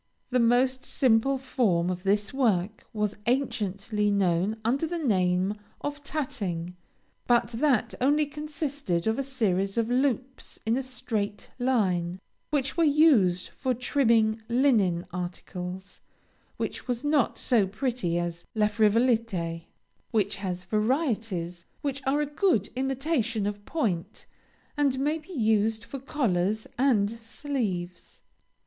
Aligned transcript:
The 0.31 0.39
most 0.39 0.83
simple 0.83 1.37
form 1.37 1.91
of 1.91 2.01
this 2.01 2.33
work 2.33 2.87
was 2.91 3.17
anciently 3.27 4.09
known 4.09 4.57
under 4.65 4.87
the 4.87 4.97
name 4.97 5.53
of 5.81 6.03
Tatting, 6.03 6.75
but 7.27 7.49
that 7.49 7.93
only 8.01 8.25
consisted 8.25 9.05
of 9.05 9.19
a 9.19 9.23
series 9.23 9.77
of 9.77 9.91
loops 9.91 10.59
in 10.65 10.75
a 10.75 10.81
straight 10.81 11.51
line, 11.59 12.19
which 12.49 12.75
were 12.75 12.83
used 12.83 13.49
for 13.49 13.75
trimming 13.75 14.41
linen 14.49 15.05
articles, 15.13 16.01
and 16.03 16.57
which 16.57 16.87
was 16.87 17.03
not 17.03 17.37
so 17.37 17.67
pretty 17.67 18.17
as 18.17 18.43
La 18.55 18.65
Frivolité, 18.69 19.65
which 20.09 20.37
has 20.37 20.63
varieties 20.63 21.67
which 21.83 22.01
are 22.07 22.21
a 22.21 22.25
good 22.25 22.69
imitation 22.75 23.45
of 23.45 23.63
point, 23.65 24.25
and 24.75 24.97
may 24.97 25.19
be 25.19 25.31
used 25.33 25.83
for 25.85 25.99
collars 25.99 26.65
and 26.75 27.11
sleeves. 27.11 28.23